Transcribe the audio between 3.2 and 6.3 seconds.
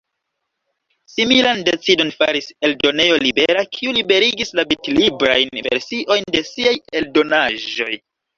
Libera, kiu liberigis la bitlibrajn versiojn